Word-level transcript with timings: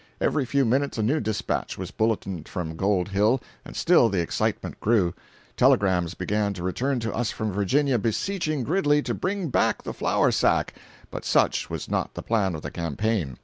Every 0.19 0.45
few 0.45 0.65
minutes 0.65 0.97
a 0.97 1.03
new 1.03 1.19
dispatch 1.19 1.77
was 1.77 1.91
bulletined 1.91 2.47
from 2.47 2.75
Gold 2.75 3.09
Hill, 3.09 3.39
and 3.63 3.75
still 3.75 4.09
the 4.09 4.19
excitement 4.19 4.79
grew. 4.79 5.13
Telegrams 5.55 6.15
began 6.15 6.53
to 6.55 6.63
return 6.63 6.99
to 7.01 7.13
us 7.13 7.29
from 7.29 7.51
Virginia 7.51 7.99
beseeching 7.99 8.63
Gridley 8.63 9.03
to 9.03 9.13
bring 9.13 9.49
back 9.49 9.83
the 9.83 9.93
flour 9.93 10.31
sack; 10.31 10.73
but 11.11 11.23
such 11.23 11.69
was 11.69 11.87
not 11.87 12.15
the 12.15 12.23
plan 12.23 12.55
of 12.55 12.63
the 12.63 12.71
campaign. 12.71 13.37